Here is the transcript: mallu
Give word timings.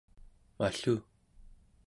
mallu 0.59 0.95